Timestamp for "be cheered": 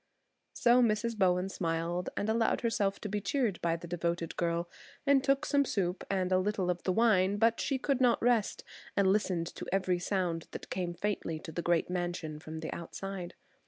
3.07-3.61